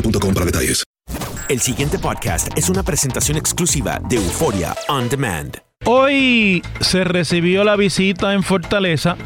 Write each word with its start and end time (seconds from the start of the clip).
boostmobile.com 0.00 0.34
para 0.34 0.46
detalles. 0.46 0.84
El 1.48 1.60
siguiente 1.60 1.98
podcast 1.98 2.56
es 2.56 2.68
una 2.68 2.82
presentación 2.82 3.38
exclusiva 3.38 4.00
de 4.08 4.16
Euforia 4.16 4.74
On 4.88 5.08
Demand. 5.08 5.56
Hoy 5.86 6.62
se 6.80 7.04
recibió 7.04 7.64
la 7.64 7.76
visita 7.76 8.34
en 8.34 8.42
Fortaleza 8.42 9.16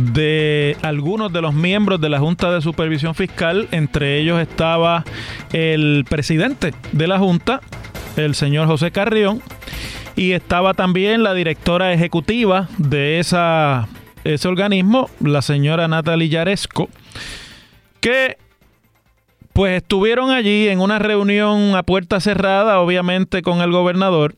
de 0.00 0.76
algunos 0.82 1.32
de 1.32 1.40
los 1.40 1.54
miembros 1.54 2.00
de 2.00 2.08
la 2.08 2.18
Junta 2.18 2.50
de 2.50 2.60
Supervisión 2.60 3.14
Fiscal, 3.14 3.68
entre 3.70 4.18
ellos 4.18 4.40
estaba 4.40 5.04
el 5.52 6.04
presidente 6.08 6.74
de 6.92 7.06
la 7.06 7.18
Junta, 7.18 7.60
el 8.16 8.34
señor 8.34 8.66
José 8.66 8.90
Carrión, 8.90 9.40
y 10.16 10.32
estaba 10.32 10.74
también 10.74 11.22
la 11.22 11.34
directora 11.34 11.92
ejecutiva 11.92 12.68
de 12.78 13.20
esa, 13.20 13.88
ese 14.24 14.48
organismo, 14.48 15.08
la 15.20 15.42
señora 15.42 15.86
Natalie 15.86 16.28
Yaresco, 16.28 16.88
que 18.00 18.36
pues 19.56 19.78
estuvieron 19.78 20.30
allí 20.30 20.68
en 20.68 20.80
una 20.80 20.98
reunión 20.98 21.76
a 21.76 21.82
puerta 21.82 22.20
cerrada, 22.20 22.78
obviamente 22.78 23.40
con 23.40 23.62
el 23.62 23.72
gobernador, 23.72 24.34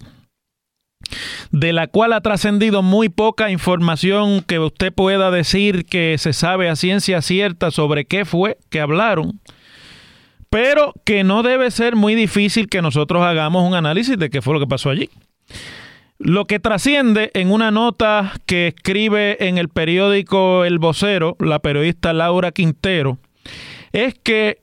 de 1.50 1.72
la 1.72 1.88
cual 1.88 2.12
ha 2.12 2.20
trascendido 2.20 2.82
muy 2.82 3.08
poca 3.08 3.50
información 3.50 4.42
que 4.42 4.60
usted 4.60 4.92
pueda 4.94 5.32
decir 5.32 5.86
que 5.86 6.16
se 6.18 6.32
sabe 6.32 6.68
a 6.68 6.76
ciencia 6.76 7.20
cierta 7.20 7.72
sobre 7.72 8.04
qué 8.04 8.24
fue 8.24 8.58
que 8.70 8.80
hablaron, 8.80 9.40
pero 10.50 10.94
que 11.04 11.24
no 11.24 11.42
debe 11.42 11.72
ser 11.72 11.96
muy 11.96 12.14
difícil 12.14 12.68
que 12.68 12.80
nosotros 12.80 13.24
hagamos 13.24 13.66
un 13.66 13.74
análisis 13.74 14.16
de 14.16 14.30
qué 14.30 14.40
fue 14.40 14.54
lo 14.54 14.60
que 14.60 14.68
pasó 14.68 14.88
allí. 14.88 15.10
Lo 16.20 16.44
que 16.44 16.60
trasciende 16.60 17.32
en 17.34 17.50
una 17.50 17.72
nota 17.72 18.34
que 18.46 18.68
escribe 18.68 19.48
en 19.48 19.58
el 19.58 19.68
periódico 19.68 20.64
El 20.64 20.78
Vocero, 20.78 21.36
la 21.40 21.58
periodista 21.58 22.12
Laura 22.12 22.52
Quintero, 22.52 23.18
es 23.92 24.14
que 24.14 24.60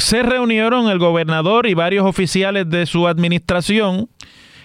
se 0.00 0.22
reunieron 0.22 0.88
el 0.88 0.98
gobernador 0.98 1.66
y 1.66 1.74
varios 1.74 2.04
oficiales 2.04 2.68
de 2.68 2.86
su 2.86 3.06
administración, 3.06 4.08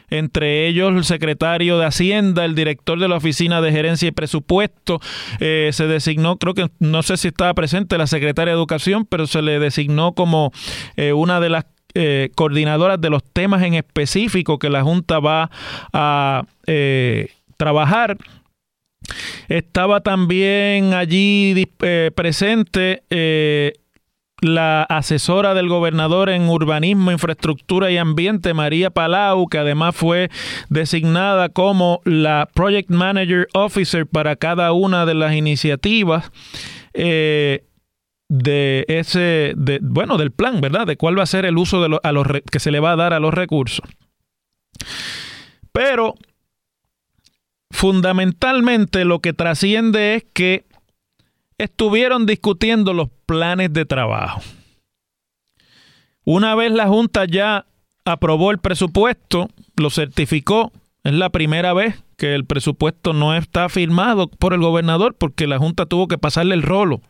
entre 0.10 0.68
ellos 0.68 0.94
el 0.96 1.04
secretario 1.04 1.78
de 1.78 1.86
Hacienda, 1.86 2.46
el 2.46 2.56
director 2.56 3.00
de 3.00 3.08
la 3.08 3.18
Oficina 3.18 3.62
de 3.62 3.72
Gerencia 3.72 4.08
y 4.08 4.12
Presupuesto, 4.12 5.00
eh, 5.40 5.70
se 5.74 5.88
designó, 5.88 6.38
creo 6.38 6.54
que 6.54 6.70
no 6.80 7.04
sé 7.04 7.18
si 7.18 7.30
estaba 7.30 7.54
presente 7.54 7.98
la 7.98 8.08
secretaria 8.08 8.54
de 8.54 8.58
Educación, 8.58 9.06
pero 9.06 9.28
se 9.28 9.42
le 9.42 9.60
designó 9.60 10.14
como 10.14 10.52
eh, 10.96 11.14
una 11.14 11.40
de 11.40 11.50
las 11.50 11.66
eh, 11.98 12.30
coordinadoras 12.36 13.00
de 13.00 13.10
los 13.10 13.24
temas 13.24 13.64
en 13.64 13.74
específico 13.74 14.60
que 14.60 14.70
la 14.70 14.84
Junta 14.84 15.20
va 15.20 15.50
a 15.94 16.44
eh, 16.68 17.30
trabajar. 17.56 18.18
Estaba 19.48 20.02
también 20.02 20.94
allí 20.94 21.70
eh, 21.82 22.12
presente 22.14 23.04
la 24.42 24.84
asesora 24.84 25.54
del 25.54 25.70
gobernador 25.70 26.30
en 26.30 26.50
urbanismo, 26.50 27.12
infraestructura 27.12 27.92
y 27.92 27.98
ambiente, 27.98 28.54
María 28.54 28.90
Palau, 28.90 29.48
que 29.48 29.58
además 29.58 29.96
fue 29.96 30.30
designada 30.70 31.50
como 31.50 32.02
la 32.04 32.50
Project 32.54 32.90
Manager 32.90 33.48
Officer 33.54 34.06
para 34.06 34.36
cada 34.36 34.72
una 34.74 35.06
de 35.06 35.14
las 35.14 35.34
iniciativas. 35.34 36.32
Eh, 36.94 37.64
de 38.28 38.86
ese, 38.88 39.54
bueno, 39.82 40.18
del 40.18 40.32
plan, 40.32 40.60
¿verdad? 40.60 40.88
De 40.88 40.98
cuál 40.98 41.18
va 41.18 41.24
a 41.24 41.28
ser 41.28 41.46
el 41.46 41.58
uso 41.58 41.82
de 41.82 41.90
lo, 41.90 42.00
a 42.04 42.12
los 42.12 42.26
que 42.52 42.60
se 42.60 42.72
le 42.72 42.80
va 42.80 42.94
a 42.94 42.96
dar 42.96 43.14
a 43.14 43.20
los 43.20 43.34
recursos. 43.34 43.88
Pero 45.72 46.16
fundamentalmente 47.72 49.06
lo 49.06 49.20
que 49.20 49.34
trasciende 49.34 50.16
es 50.16 50.26
que 50.34 50.66
estuvieron 51.58 52.26
discutiendo 52.26 52.94
los 52.94 53.10
planes 53.26 53.72
de 53.74 53.86
trabajo. 53.86 54.42
Una 56.24 56.56
vez 56.56 56.72
la 56.72 56.88
Junta 56.88 57.26
ya 57.26 57.66
aprobó 58.04 58.52
el 58.52 58.60
presupuesto, 58.60 59.50
lo 59.78 59.90
certificó, 59.90 60.72
es 61.04 61.14
la 61.14 61.30
primera 61.30 61.74
vez 61.74 62.04
que 62.18 62.34
el 62.34 62.46
presupuesto 62.46 63.14
no 63.14 63.36
está 63.36 63.70
firmado 63.70 64.28
por 64.28 64.54
el 64.54 64.62
gobernador 64.62 65.16
porque 65.16 65.48
la 65.48 65.60
Junta 65.60 65.86
tuvo 65.86 66.08
que 66.08 66.18
pasarle 66.18 66.56
el 66.56 66.64
rolo 66.64 67.02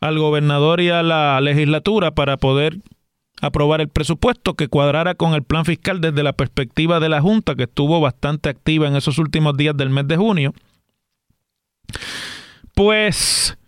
al 0.00 0.18
gobernador 0.18 0.80
y 0.80 0.90
a 0.90 1.02
la 1.02 1.40
legislatura 1.40 2.12
para 2.12 2.36
poder 2.36 2.78
aprobar 3.42 3.80
el 3.80 3.88
presupuesto 3.88 4.54
que 4.54 4.68
cuadrara 4.68 5.14
con 5.14 5.34
el 5.34 5.42
plan 5.42 5.64
fiscal 5.64 6.00
desde 6.00 6.22
la 6.22 6.32
perspectiva 6.32 7.00
de 7.00 7.08
la 7.08 7.20
Junta, 7.20 7.54
que 7.54 7.64
estuvo 7.64 8.00
bastante 8.00 8.48
activa 8.48 8.88
en 8.88 8.96
esos 8.96 9.18
últimos 9.18 9.56
días 9.56 9.76
del 9.76 9.90
mes 9.90 10.06
de 10.08 10.16
junio. 10.16 10.54
Pues 12.80 13.58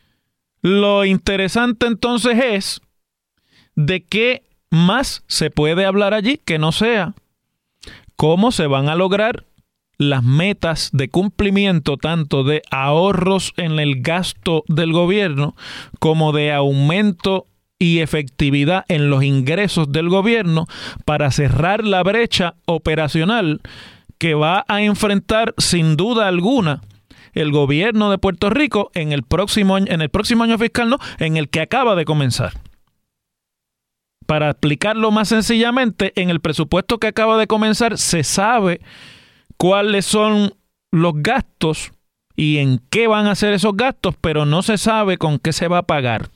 lo 0.62 1.04
interesante 1.04 1.84
entonces 1.84 2.38
es 2.42 2.80
de 3.76 4.02
qué 4.06 4.42
más 4.70 5.22
se 5.26 5.50
puede 5.50 5.84
hablar 5.84 6.14
allí 6.14 6.40
que 6.42 6.58
no 6.58 6.72
sea 6.72 7.12
cómo 8.16 8.52
se 8.52 8.66
van 8.66 8.88
a 8.88 8.94
lograr 8.94 9.44
las 9.98 10.22
metas 10.22 10.88
de 10.94 11.10
cumplimiento 11.10 11.98
tanto 11.98 12.42
de 12.42 12.62
ahorros 12.70 13.52
en 13.58 13.78
el 13.80 14.00
gasto 14.00 14.64
del 14.66 14.94
gobierno 14.94 15.56
como 15.98 16.32
de 16.32 16.50
aumento 16.50 17.48
y 17.78 17.98
efectividad 17.98 18.86
en 18.88 19.10
los 19.10 19.24
ingresos 19.24 19.92
del 19.92 20.08
gobierno 20.08 20.64
para 21.04 21.30
cerrar 21.32 21.84
la 21.84 22.02
brecha 22.02 22.54
operacional 22.64 23.60
que 24.16 24.32
va 24.32 24.64
a 24.68 24.80
enfrentar 24.80 25.54
sin 25.58 25.98
duda 25.98 26.28
alguna 26.28 26.80
el 27.32 27.50
gobierno 27.50 28.10
de 28.10 28.18
Puerto 28.18 28.50
Rico 28.50 28.90
en 28.94 29.12
el 29.12 29.22
próximo 29.22 29.76
año, 29.76 29.86
en 29.88 30.02
el 30.02 30.10
próximo 30.10 30.44
año 30.44 30.58
fiscal, 30.58 30.88
no, 30.88 30.98
en 31.18 31.36
el 31.36 31.48
que 31.48 31.60
acaba 31.60 31.94
de 31.94 32.04
comenzar. 32.04 32.52
Para 34.26 34.50
explicarlo 34.50 35.10
más 35.10 35.28
sencillamente, 35.28 36.12
en 36.16 36.30
el 36.30 36.40
presupuesto 36.40 36.98
que 36.98 37.08
acaba 37.08 37.38
de 37.38 37.46
comenzar 37.46 37.98
se 37.98 38.22
sabe 38.22 38.80
cuáles 39.56 40.06
son 40.06 40.54
los 40.90 41.14
gastos 41.16 41.92
y 42.36 42.58
en 42.58 42.80
qué 42.90 43.08
van 43.08 43.26
a 43.26 43.34
ser 43.34 43.52
esos 43.52 43.76
gastos, 43.76 44.14
pero 44.20 44.46
no 44.46 44.62
se 44.62 44.78
sabe 44.78 45.18
con 45.18 45.38
qué 45.38 45.52
se 45.52 45.68
va 45.68 45.78
a 45.78 45.86
pagar. 45.86 46.30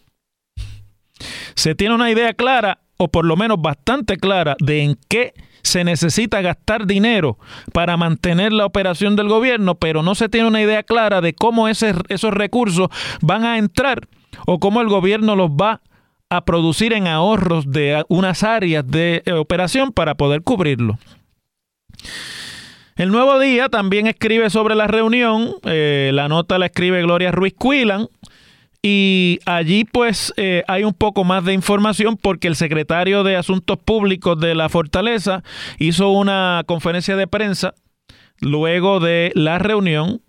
se 1.55 1.75
tiene 1.75 1.95
una 1.95 2.11
idea 2.11 2.35
clara, 2.35 2.81
o 2.97 3.09
por 3.09 3.25
lo 3.25 3.37
menos 3.37 3.61
bastante 3.61 4.17
clara, 4.17 4.57
de 4.59 4.83
en 4.83 4.99
qué 5.09 5.35
se 5.63 5.85
necesita 5.85 6.41
gastar 6.41 6.87
dinero 6.87 7.39
para 7.73 7.97
mantener 7.97 8.53
la 8.53 8.67
operación 8.67 9.17
del 9.17 9.29
gobierno, 9.29 9.75
pero 9.75 10.03
no 10.03 10.15
se 10.15 10.29
tiene 10.29 10.49
una 10.49 10.63
idea 10.63 10.83
clara 10.83 11.21
de 11.21 11.35
cómo 11.35 11.69
esos 11.69 12.35
recursos 12.35 12.89
van 13.21 13.45
a 13.45 13.59
entrar 13.59 14.09
o 14.47 14.59
cómo 14.61 14.81
el 14.81 14.89
gobierno 14.89 15.35
los 15.35 15.51
va 15.51 15.81
a 16.29 16.45
producir 16.45 16.93
en 16.93 17.07
ahorros 17.07 17.71
de 17.71 18.05
unas 18.09 18.43
áreas 18.43 18.87
de 18.87 19.23
eh, 19.25 19.33
operación 19.33 19.93
para 19.93 20.15
poder 20.17 20.43
cubrirlo. 20.43 20.99
El 22.97 23.11
Nuevo 23.11 23.39
Día 23.39 23.69
también 23.69 24.07
escribe 24.07 24.51
sobre 24.51 24.75
la 24.75 24.87
reunión, 24.87 25.55
eh, 25.65 26.11
la 26.15 26.29
nota 26.29 26.59
la 26.59 26.67
escribe 26.67 27.03
Gloria 27.03 27.31
Ruiz 27.31 27.55
Cuilan, 27.57 28.09
y 28.89 29.41
allí 29.47 29.83
pues 29.83 30.33
eh, 30.37 30.63
hay 30.69 30.85
un 30.85 30.95
poco 30.95 31.25
más 31.25 31.45
de 31.45 31.53
información 31.53 32.17
porque 32.17 32.47
el 32.47 32.55
secretario 32.55 33.25
de 33.25 33.35
Asuntos 33.35 33.79
Públicos 33.79 34.39
de 34.39 34.55
la 34.55 34.69
Fortaleza 34.69 35.43
hizo 35.81 36.11
una 36.11 36.63
conferencia 36.67 37.17
de 37.17 37.27
prensa 37.27 37.75
luego 38.39 39.01
de 39.01 39.33
la 39.35 39.59
reunión. 39.59 40.23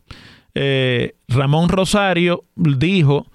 Eh, 0.56 1.14
Ramón 1.28 1.70
Rosario 1.70 2.46
dijo 2.56 3.28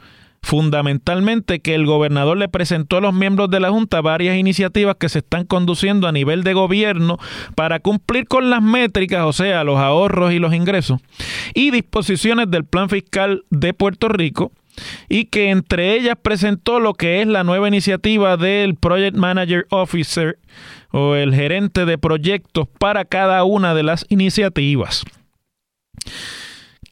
fundamentalmente 0.43 1.61
que 1.61 1.77
el 1.77 1.87
gobernador 1.87 2.37
le 2.37 2.49
presentó 2.49 2.97
a 2.97 3.01
los 3.01 3.15
miembros 3.15 3.49
de 3.49 3.61
la 3.61 3.71
Junta 3.71 4.01
varias 4.01 4.37
iniciativas 4.37 4.97
que 4.97 5.09
se 5.09 5.21
están 5.21 5.45
conduciendo 5.45 6.09
a 6.09 6.13
nivel 6.13 6.43
de 6.43 6.53
gobierno 6.53 7.19
para 7.55 7.79
cumplir 7.79 8.27
con 8.27 8.51
las 8.51 8.61
métricas, 8.61 9.25
o 9.25 9.33
sea, 9.33 9.63
los 9.63 9.79
ahorros 9.79 10.33
y 10.33 10.41
los 10.41 10.53
ingresos, 10.53 11.01
y 11.55 11.71
disposiciones 11.71 12.51
del 12.51 12.65
plan 12.65 12.89
fiscal 12.89 13.45
de 13.51 13.73
Puerto 13.73 14.09
Rico, 14.09 14.51
y 15.09 15.27
que 15.27 15.51
entre 15.51 15.95
ellas 15.95 16.17
presentó 16.21 16.81
lo 16.81 16.95
que 16.95 17.21
es 17.21 17.27
la 17.27 17.45
nueva 17.45 17.69
iniciativa 17.69 18.37
del 18.37 18.75
Project 18.77 19.17
Manager 19.17 19.67
Officer 19.71 20.39
o 20.91 21.15
el 21.15 21.35
gerente 21.35 21.85
de 21.85 21.99
proyectos 21.99 22.69
para 22.79 23.05
cada 23.05 23.45
una 23.45 23.75
de 23.75 23.83
las 23.83 24.07
iniciativas. 24.09 25.05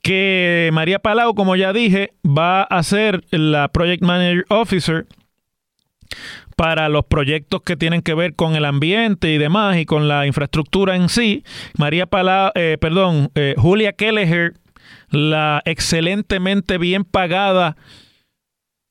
Que 0.03 0.71
María 0.73 0.99
Palau, 0.99 1.35
como 1.35 1.57
ya 1.57 1.73
dije, 1.73 2.13
va 2.25 2.63
a 2.63 2.83
ser 2.83 3.23
la 3.31 3.69
Project 3.69 4.03
Manager 4.03 4.45
Officer 4.49 5.07
para 6.57 6.89
los 6.89 7.05
proyectos 7.05 7.63
que 7.63 7.77
tienen 7.77 8.03
que 8.03 8.15
ver 8.15 8.35
con 8.35 8.55
el 8.57 8.65
ambiente 8.65 9.33
y 9.33 9.39
demás 9.39 9.79
y 9.79 9.87
con 9.87 10.09
la 10.09 10.27
infraestructura 10.27 10.97
en 10.97 11.09
sí. 11.09 11.45
María 11.79 12.07
Palau, 12.07 12.53
eh, 12.55 12.77
perdón, 12.81 13.31
eh, 13.35 13.55
Julia 13.57 13.93
Kelleher 13.93 14.55
la 15.11 15.63
excelentemente 15.65 16.79
bien 16.79 17.05
pagada 17.05 17.77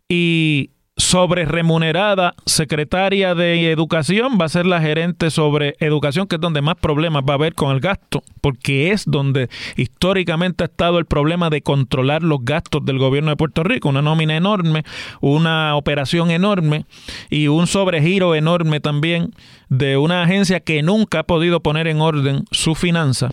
y 0.07 0.71
sobre 0.99 1.45
remunerada 1.45 2.35
secretaria 2.45 3.33
de 3.33 3.71
educación 3.71 4.37
va 4.39 4.45
a 4.45 4.49
ser 4.49 4.65
la 4.65 4.81
gerente 4.81 5.31
sobre 5.31 5.75
educación, 5.79 6.27
que 6.27 6.35
es 6.35 6.41
donde 6.41 6.61
más 6.61 6.75
problemas 6.75 7.23
va 7.27 7.33
a 7.33 7.35
haber 7.35 7.55
con 7.55 7.71
el 7.71 7.79
gasto, 7.79 8.21
porque 8.41 8.91
es 8.91 9.05
donde 9.05 9.49
históricamente 9.77 10.63
ha 10.63 10.67
estado 10.67 10.99
el 10.99 11.05
problema 11.05 11.49
de 11.49 11.61
controlar 11.61 12.21
los 12.21 12.39
gastos 12.43 12.83
del 12.83 12.99
gobierno 12.99 13.29
de 13.29 13.37
Puerto 13.37 13.63
Rico, 13.63 13.87
una 13.87 14.01
nómina 14.01 14.35
enorme, 14.35 14.83
una 15.21 15.75
operación 15.77 16.31
enorme 16.31 16.85
y 17.29 17.47
un 17.47 17.65
sobregiro 17.65 18.35
enorme 18.35 18.81
también 18.81 19.31
de 19.69 19.95
una 19.95 20.23
agencia 20.23 20.59
que 20.59 20.83
nunca 20.83 21.19
ha 21.19 21.23
podido 21.23 21.61
poner 21.61 21.87
en 21.87 22.01
orden 22.01 22.43
su 22.51 22.75
finanza 22.75 23.31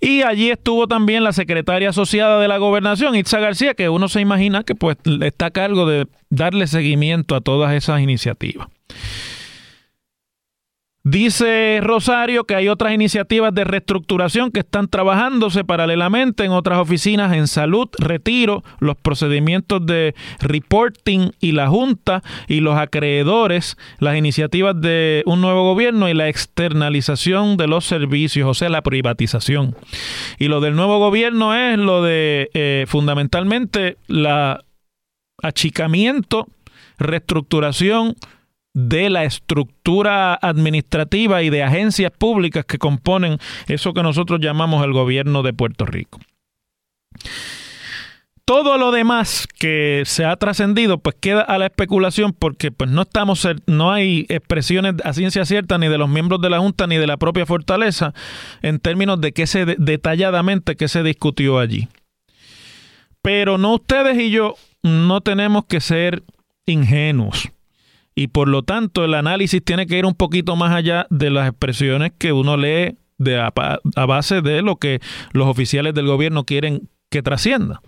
y 0.00 0.22
allí 0.22 0.50
estuvo 0.50 0.86
también 0.88 1.24
la 1.24 1.32
secretaria 1.32 1.90
asociada 1.90 2.40
de 2.40 2.48
la 2.48 2.58
gobernación, 2.58 3.14
Itza 3.16 3.40
García, 3.40 3.74
que 3.74 3.88
uno 3.88 4.08
se 4.08 4.20
imagina 4.20 4.64
que 4.64 4.74
pues 4.74 4.96
está 5.22 5.46
a 5.46 5.50
cargo 5.50 5.86
de 5.86 6.06
darle 6.30 6.66
seguimiento 6.66 7.34
a 7.34 7.40
todas 7.40 7.72
esas 7.74 8.00
iniciativas. 8.00 8.68
Dice 11.02 11.80
Rosario 11.82 12.44
que 12.44 12.54
hay 12.54 12.68
otras 12.68 12.92
iniciativas 12.92 13.54
de 13.54 13.64
reestructuración 13.64 14.50
que 14.50 14.60
están 14.60 14.86
trabajándose 14.86 15.64
paralelamente 15.64 16.44
en 16.44 16.52
otras 16.52 16.78
oficinas 16.78 17.32
en 17.32 17.46
salud, 17.46 17.88
retiro, 17.98 18.62
los 18.80 18.96
procedimientos 18.96 19.84
de 19.86 20.14
reporting 20.40 21.30
y 21.40 21.52
la 21.52 21.68
Junta 21.68 22.22
y 22.48 22.60
los 22.60 22.76
acreedores, 22.76 23.78
las 23.98 24.18
iniciativas 24.18 24.78
de 24.78 25.22
un 25.24 25.40
nuevo 25.40 25.64
gobierno 25.64 26.06
y 26.06 26.12
la 26.12 26.28
externalización 26.28 27.56
de 27.56 27.66
los 27.66 27.86
servicios, 27.86 28.46
o 28.46 28.52
sea, 28.52 28.68
la 28.68 28.82
privatización. 28.82 29.74
Y 30.38 30.48
lo 30.48 30.60
del 30.60 30.76
nuevo 30.76 30.98
gobierno 30.98 31.54
es 31.54 31.78
lo 31.78 32.02
de 32.02 32.50
eh, 32.52 32.84
fundamentalmente 32.86 33.96
la 34.06 34.62
achicamiento, 35.42 36.46
reestructuración, 36.98 38.16
de 38.72 39.10
la 39.10 39.24
estructura 39.24 40.34
administrativa 40.34 41.42
y 41.42 41.50
de 41.50 41.62
agencias 41.62 42.12
públicas 42.16 42.64
que 42.64 42.78
componen 42.78 43.38
eso 43.66 43.92
que 43.92 44.02
nosotros 44.02 44.40
llamamos 44.40 44.84
el 44.84 44.92
gobierno 44.92 45.42
de 45.42 45.52
Puerto 45.52 45.86
Rico. 45.86 46.20
Todo 48.44 48.78
lo 48.78 48.90
demás 48.90 49.46
que 49.58 50.02
se 50.06 50.24
ha 50.24 50.34
trascendido 50.34 50.98
pues 50.98 51.14
queda 51.20 51.42
a 51.42 51.58
la 51.58 51.66
especulación 51.66 52.32
porque 52.32 52.72
pues 52.72 52.90
no 52.90 53.02
estamos 53.02 53.46
no 53.66 53.92
hay 53.92 54.26
expresiones 54.28 54.94
a 55.04 55.12
ciencia 55.12 55.44
cierta 55.44 55.78
ni 55.78 55.88
de 55.88 55.98
los 55.98 56.08
miembros 56.08 56.40
de 56.40 56.50
la 56.50 56.58
junta 56.58 56.88
ni 56.88 56.96
de 56.96 57.06
la 57.06 57.16
propia 57.16 57.46
fortaleza 57.46 58.12
en 58.62 58.80
términos 58.80 59.20
de 59.20 59.32
qué 59.32 59.46
se 59.46 59.64
detalladamente 59.64 60.74
qué 60.74 60.88
se 60.88 61.04
discutió 61.04 61.60
allí. 61.60 61.88
Pero 63.22 63.56
no 63.56 63.74
ustedes 63.74 64.18
y 64.18 64.30
yo 64.30 64.54
no 64.82 65.20
tenemos 65.20 65.66
que 65.66 65.80
ser 65.80 66.24
ingenuos 66.66 67.50
y 68.20 68.26
por 68.26 68.48
lo 68.48 68.62
tanto 68.62 69.02
el 69.02 69.14
análisis 69.14 69.64
tiene 69.64 69.86
que 69.86 69.96
ir 69.96 70.04
un 70.04 70.12
poquito 70.12 70.54
más 70.54 70.74
allá 70.74 71.06
de 71.08 71.30
las 71.30 71.48
expresiones 71.48 72.12
que 72.18 72.34
uno 72.34 72.58
lee 72.58 72.98
de 73.16 73.40
a, 73.40 73.50
base 74.04 74.42
de 74.42 74.60
lo 74.60 74.76
que 74.76 75.00
los 75.32 75.48
oficiales 75.48 75.94
del 75.94 76.06
gobierno 76.06 76.44
quieren 76.44 76.90
que 77.08 77.22
trascienda. 77.22 77.80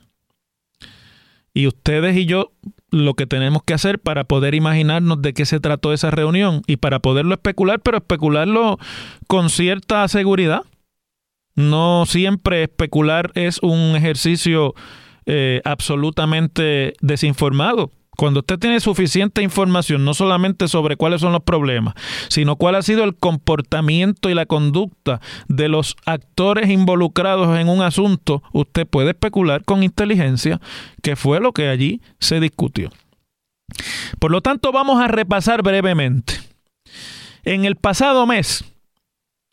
Y 1.52 1.66
ustedes 1.66 2.16
y 2.16 2.24
yo 2.24 2.50
lo 2.90 3.12
que 3.12 3.26
tenemos 3.26 3.62
que 3.62 3.74
hacer 3.74 3.98
para 3.98 4.24
poder 4.24 4.54
imaginarnos 4.54 5.20
de 5.20 5.34
qué 5.34 5.44
se 5.44 5.60
trató 5.60 5.92
esa 5.92 6.10
reunión 6.10 6.62
y 6.66 6.78
para 6.78 7.00
poderlo 7.00 7.34
especular, 7.34 7.80
pero 7.80 7.98
especularlo 7.98 8.78
con 9.26 9.50
cierta 9.50 10.08
seguridad. 10.08 10.62
No 11.56 12.06
siempre 12.06 12.62
especular 12.62 13.32
es 13.34 13.58
un 13.62 13.96
ejercicio 13.96 14.72
eh, 15.26 15.60
absolutamente 15.66 16.94
desinformado 17.02 17.90
cuando 18.16 18.40
usted 18.40 18.58
tiene 18.58 18.78
suficiente 18.80 19.42
información, 19.42 20.04
no 20.04 20.12
solamente 20.14 20.68
sobre 20.68 20.96
cuáles 20.96 21.22
son 21.22 21.32
los 21.32 21.42
problemas, 21.42 21.94
sino 22.28 22.56
cuál 22.56 22.74
ha 22.74 22.82
sido 22.82 23.04
el 23.04 23.16
comportamiento 23.16 24.28
y 24.28 24.34
la 24.34 24.46
conducta 24.46 25.20
de 25.48 25.68
los 25.68 25.96
actores 26.04 26.68
involucrados 26.68 27.58
en 27.58 27.68
un 27.68 27.80
asunto, 27.80 28.42
usted 28.52 28.86
puede 28.86 29.10
especular 29.10 29.64
con 29.64 29.82
inteligencia 29.82 30.60
que 31.02 31.16
fue 31.16 31.40
lo 31.40 31.52
que 31.52 31.68
allí 31.68 32.02
se 32.18 32.38
discutió. 32.38 32.90
Por 34.18 34.30
lo 34.30 34.42
tanto, 34.42 34.72
vamos 34.72 35.00
a 35.00 35.08
repasar 35.08 35.62
brevemente. 35.62 36.34
En 37.44 37.64
el 37.64 37.76
pasado 37.76 38.26
mes, 38.26 38.64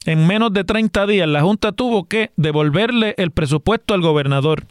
en 0.05 0.27
menos 0.27 0.51
de 0.53 0.65
30 0.65 1.07
días, 1.07 1.27
la 1.27 1.41
Junta 1.41 1.71
tuvo 1.71 2.07
que 2.07 2.31
devolverle 2.35 3.15
el 3.17 3.31
presupuesto 3.31 3.93
al 3.93 4.01
gobernador 4.01 4.65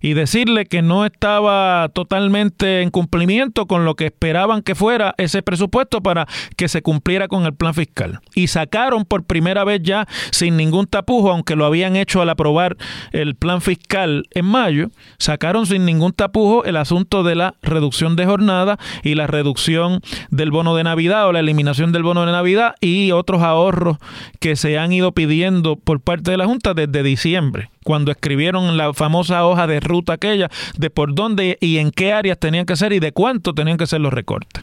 y 0.00 0.14
decirle 0.14 0.66
que 0.66 0.82
no 0.82 1.04
estaba 1.04 1.88
totalmente 1.94 2.82
en 2.82 2.90
cumplimiento 2.90 3.66
con 3.66 3.84
lo 3.84 3.94
que 3.94 4.06
esperaban 4.06 4.62
que 4.62 4.74
fuera 4.74 5.14
ese 5.18 5.42
presupuesto 5.42 6.02
para 6.02 6.26
que 6.56 6.68
se 6.68 6.82
cumpliera 6.82 7.28
con 7.28 7.44
el 7.44 7.54
plan 7.54 7.74
fiscal. 7.74 8.20
Y 8.34 8.48
sacaron 8.48 9.04
por 9.04 9.24
primera 9.24 9.64
vez 9.64 9.80
ya 9.82 10.06
sin 10.30 10.56
ningún 10.56 10.86
tapujo, 10.86 11.30
aunque 11.30 11.56
lo 11.56 11.64
habían 11.64 11.96
hecho 11.96 12.22
al 12.22 12.30
aprobar 12.30 12.76
el 13.12 13.34
plan 13.34 13.60
fiscal 13.60 14.26
en 14.30 14.44
mayo, 14.44 14.90
sacaron 15.18 15.66
sin 15.66 15.84
ningún 15.84 16.12
tapujo 16.12 16.64
el 16.64 16.76
asunto 16.76 17.22
de 17.22 17.34
la 17.34 17.54
reducción 17.62 18.16
de 18.16 18.26
jornada 18.26 18.78
y 19.02 19.14
la 19.14 19.26
reducción 19.26 20.00
del 20.30 20.50
bono 20.50 20.76
de 20.76 20.84
Navidad 20.84 21.28
o 21.28 21.32
la 21.32 21.40
eliminación 21.40 21.92
del 21.92 22.02
bono 22.02 22.26
de 22.26 22.32
Navidad 22.32 22.74
y 22.80 23.12
otros 23.12 23.42
ahorros 23.42 23.98
que 24.40 24.56
se 24.56 24.78
han 24.78 24.92
ido 24.92 25.12
pidiendo 25.12 25.76
por 25.76 26.00
parte 26.00 26.30
de 26.30 26.36
la 26.36 26.46
Junta 26.46 26.74
desde 26.74 27.02
diciembre 27.02 27.70
cuando 27.84 28.10
escribieron 28.10 28.76
la 28.76 28.92
famosa 28.92 29.46
hoja 29.46 29.66
de 29.66 29.78
ruta 29.80 30.14
aquella 30.14 30.50
de 30.76 30.90
por 30.90 31.14
dónde 31.14 31.58
y 31.60 31.78
en 31.78 31.90
qué 31.90 32.12
áreas 32.12 32.38
tenían 32.38 32.66
que 32.66 32.76
ser 32.76 32.92
y 32.92 32.98
de 32.98 33.12
cuánto 33.12 33.54
tenían 33.54 33.76
que 33.76 33.86
ser 33.86 34.00
los 34.00 34.12
recortes. 34.12 34.62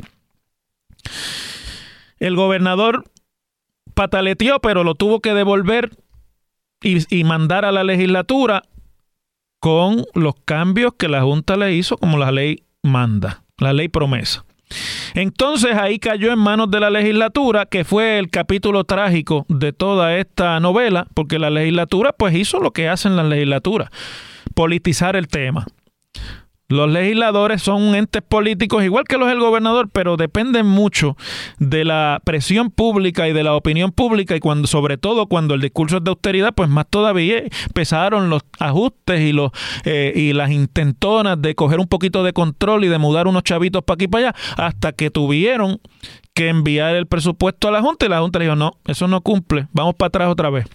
El 2.19 2.35
gobernador 2.35 3.05
pataleteó, 3.93 4.59
pero 4.59 4.83
lo 4.83 4.95
tuvo 4.95 5.21
que 5.21 5.33
devolver 5.33 5.91
y, 6.81 7.15
y 7.15 7.23
mandar 7.23 7.65
a 7.65 7.71
la 7.71 7.83
legislatura 7.83 8.63
con 9.59 10.05
los 10.13 10.35
cambios 10.43 10.93
que 10.97 11.07
la 11.07 11.21
Junta 11.21 11.55
le 11.55 11.73
hizo 11.73 11.97
como 11.97 12.17
la 12.17 12.31
ley 12.31 12.63
manda, 12.83 13.43
la 13.57 13.73
ley 13.73 13.87
promesa. 13.87 14.43
Entonces 15.13 15.75
ahí 15.75 15.99
cayó 15.99 16.31
en 16.31 16.39
manos 16.39 16.69
de 16.71 16.79
la 16.79 16.89
legislatura, 16.89 17.65
que 17.65 17.83
fue 17.83 18.19
el 18.19 18.29
capítulo 18.29 18.83
trágico 18.83 19.45
de 19.49 19.73
toda 19.73 20.17
esta 20.17 20.59
novela, 20.59 21.07
porque 21.13 21.39
la 21.39 21.49
legislatura 21.49 22.13
pues 22.13 22.35
hizo 22.35 22.59
lo 22.59 22.71
que 22.71 22.89
hacen 22.89 23.15
las 23.15 23.25
legislaturas, 23.25 23.89
politizar 24.53 25.15
el 25.15 25.27
tema. 25.27 25.65
Los 26.71 26.89
legisladores 26.89 27.61
son 27.61 27.95
entes 27.95 28.21
políticos 28.21 28.83
igual 28.83 29.03
que 29.03 29.17
los 29.17 29.27
del 29.27 29.41
gobernador, 29.41 29.89
pero 29.91 30.15
dependen 30.15 30.65
mucho 30.65 31.17
de 31.59 31.83
la 31.83 32.21
presión 32.23 32.71
pública 32.71 33.27
y 33.27 33.33
de 33.33 33.43
la 33.43 33.55
opinión 33.55 33.91
pública 33.91 34.37
y 34.37 34.39
cuando 34.39 34.67
sobre 34.67 34.97
todo 34.97 35.27
cuando 35.27 35.53
el 35.53 35.59
discurso 35.59 35.97
es 35.97 36.03
de 36.05 36.11
austeridad, 36.11 36.53
pues 36.53 36.69
más 36.69 36.85
todavía 36.89 37.43
empezaron 37.67 38.29
los 38.29 38.43
ajustes 38.57 39.19
y 39.19 39.33
los 39.33 39.51
eh, 39.83 40.13
y 40.15 40.31
las 40.31 40.49
intentonas 40.51 41.41
de 41.41 41.55
coger 41.55 41.79
un 41.79 41.87
poquito 41.87 42.23
de 42.23 42.31
control 42.31 42.85
y 42.85 42.87
de 42.87 42.97
mudar 42.97 43.27
unos 43.27 43.43
chavitos 43.43 43.83
para 43.83 43.95
aquí 43.95 44.05
y 44.05 44.07
para 44.07 44.29
allá 44.29 44.35
hasta 44.55 44.93
que 44.93 45.09
tuvieron 45.11 45.81
que 46.33 46.47
enviar 46.47 46.95
el 46.95 47.05
presupuesto 47.05 47.67
a 47.67 47.71
la 47.71 47.81
Junta 47.81 48.05
y 48.05 48.09
la 48.09 48.21
Junta 48.21 48.39
le 48.39 48.45
dijo, 48.45 48.55
"No, 48.55 48.77
eso 48.87 49.09
no 49.09 49.19
cumple, 49.19 49.67
vamos 49.73 49.95
para 49.95 50.07
atrás 50.07 50.29
otra 50.29 50.49
vez." 50.49 50.65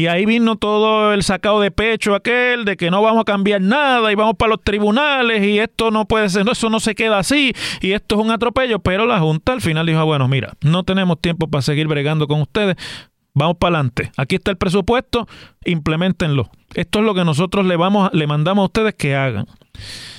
Y 0.00 0.06
ahí 0.06 0.24
vino 0.24 0.56
todo 0.56 1.12
el 1.12 1.22
sacado 1.22 1.60
de 1.60 1.70
pecho 1.70 2.14
aquel 2.14 2.64
de 2.64 2.78
que 2.78 2.90
no 2.90 3.02
vamos 3.02 3.20
a 3.20 3.24
cambiar 3.24 3.60
nada 3.60 4.10
y 4.10 4.14
vamos 4.14 4.34
para 4.38 4.48
los 4.48 4.62
tribunales 4.62 5.44
y 5.44 5.58
esto 5.58 5.90
no 5.90 6.06
puede 6.06 6.30
ser, 6.30 6.48
eso 6.48 6.70
no 6.70 6.80
se 6.80 6.94
queda 6.94 7.18
así 7.18 7.52
y 7.82 7.92
esto 7.92 8.14
es 8.14 8.22
un 8.22 8.30
atropello. 8.30 8.78
Pero 8.78 9.04
la 9.04 9.20
Junta 9.20 9.52
al 9.52 9.60
final 9.60 9.84
dijo, 9.84 10.02
bueno, 10.06 10.26
mira, 10.26 10.54
no 10.62 10.84
tenemos 10.84 11.20
tiempo 11.20 11.48
para 11.48 11.60
seguir 11.60 11.86
bregando 11.86 12.26
con 12.26 12.40
ustedes, 12.40 12.76
vamos 13.34 13.58
para 13.58 13.76
adelante. 13.76 14.10
Aquí 14.16 14.36
está 14.36 14.52
el 14.52 14.56
presupuesto, 14.56 15.28
implementenlo. 15.66 16.48
Esto 16.72 17.00
es 17.00 17.04
lo 17.04 17.14
que 17.14 17.26
nosotros 17.26 17.66
le, 17.66 17.76
vamos, 17.76 18.08
le 18.14 18.26
mandamos 18.26 18.62
a 18.62 18.66
ustedes 18.68 18.94
que 18.94 19.14
hagan. 19.16 19.44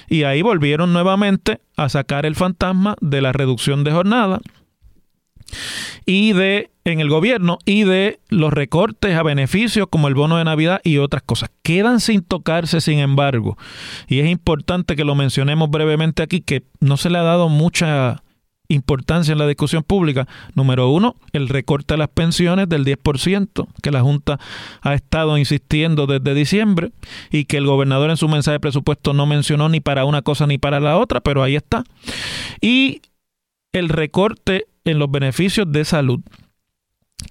Y 0.07 0.25
ahí 0.25 0.43
volvieron 0.43 0.93
nuevamente 0.93 1.59
a 1.75 1.89
sacar 1.89 2.27
el 2.27 2.35
fantasma 2.35 2.97
de 3.01 3.19
la 3.23 3.31
reducción 3.31 3.83
de 3.83 3.93
jornada 3.93 4.41
y 6.11 6.33
de 6.33 6.69
en 6.83 6.99
el 6.99 7.07
gobierno 7.07 7.57
y 7.63 7.85
de 7.85 8.19
los 8.27 8.51
recortes 8.51 9.15
a 9.15 9.23
beneficios 9.23 9.87
como 9.89 10.09
el 10.09 10.13
bono 10.13 10.35
de 10.35 10.43
Navidad 10.43 10.81
y 10.83 10.97
otras 10.97 11.23
cosas. 11.23 11.51
Quedan 11.63 12.01
sin 12.01 12.21
tocarse, 12.21 12.81
sin 12.81 12.99
embargo, 12.99 13.57
y 14.07 14.19
es 14.19 14.29
importante 14.29 14.97
que 14.97 15.05
lo 15.05 15.15
mencionemos 15.15 15.69
brevemente 15.69 16.21
aquí, 16.21 16.41
que 16.41 16.63
no 16.81 16.97
se 16.97 17.09
le 17.09 17.17
ha 17.17 17.23
dado 17.23 17.47
mucha 17.47 18.23
importancia 18.67 19.31
en 19.31 19.37
la 19.37 19.47
discusión 19.47 19.83
pública. 19.83 20.27
Número 20.53 20.89
uno, 20.89 21.15
el 21.31 21.47
recorte 21.47 21.93
a 21.93 21.97
las 21.97 22.09
pensiones 22.09 22.67
del 22.67 22.83
10%, 22.83 23.67
que 23.81 23.91
la 23.91 24.01
Junta 24.01 24.37
ha 24.81 24.93
estado 24.93 25.37
insistiendo 25.37 26.07
desde 26.07 26.33
diciembre 26.33 26.91
y 27.31 27.45
que 27.45 27.55
el 27.55 27.67
gobernador 27.67 28.09
en 28.09 28.17
su 28.17 28.27
mensaje 28.27 28.55
de 28.55 28.59
presupuesto 28.59 29.13
no 29.13 29.27
mencionó 29.27 29.69
ni 29.69 29.79
para 29.79 30.03
una 30.03 30.23
cosa 30.23 30.45
ni 30.45 30.57
para 30.57 30.81
la 30.81 30.97
otra, 30.97 31.21
pero 31.21 31.41
ahí 31.41 31.55
está. 31.55 31.85
Y 32.59 33.01
el 33.71 33.87
recorte 33.87 34.65
en 34.85 34.99
los 34.99 35.09
beneficios 35.09 35.71
de 35.71 35.85
salud 35.85 36.21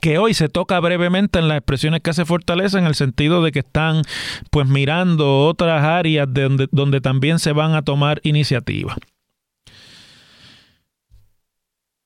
que 0.01 0.19
hoy 0.19 0.35
se 0.35 0.49
toca 0.49 0.79
brevemente 0.81 1.39
en 1.39 1.49
las 1.49 1.59
expresiones 1.59 2.01
que 2.01 2.11
hace 2.11 2.25
Fortaleza 2.25 2.79
en 2.79 2.87
el 2.87 2.95
sentido 2.95 3.43
de 3.43 3.53
que 3.53 3.61
están 3.61 4.03
pues 4.51 4.69
mirando 4.69 5.47
otras 5.47 5.83
áreas 5.83 6.29
donde, 6.31 6.69
donde 6.71 7.01
también 7.01 7.39
se 7.39 7.53
van 7.53 7.75
a 7.75 7.83
tomar 7.83 8.21
iniciativas. 8.23 8.97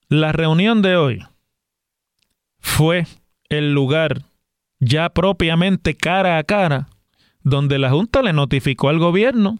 La 0.09 0.33
reunión 0.33 0.83
de 0.83 0.97
hoy 0.97 1.25
fue 2.59 3.07
el 3.49 3.75
lugar 3.75 4.23
ya 4.81 5.11
propiamente 5.11 5.95
cara 5.95 6.39
a 6.39 6.45
cara 6.45 6.89
donde 7.43 7.79
la 7.79 7.91
Junta 7.91 8.23
le 8.23 8.33
notificó 8.33 8.89
al 8.89 8.99
gobierno 8.99 9.59